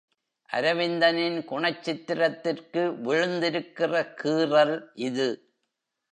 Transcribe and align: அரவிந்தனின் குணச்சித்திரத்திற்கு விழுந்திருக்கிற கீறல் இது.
அரவிந்தனின் 0.49 1.37
குணச்சித்திரத்திற்கு 1.49 2.81
விழுந்திருக்கிற 3.03 3.93
கீறல் 4.23 4.75
இது. 4.93 5.29